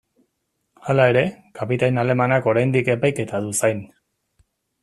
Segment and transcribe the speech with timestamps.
[0.87, 1.23] Hala ere,
[1.59, 3.89] kapitain alemanak oraindik epaiketa du zain.